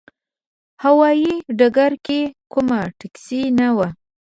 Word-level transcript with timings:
هوايي 0.83 1.33
ډګر 1.57 1.91
کې 2.05 2.19
کومه 2.51 2.79
ټکسي 2.99 3.41
نه 3.59 3.67
وه. 3.77 3.87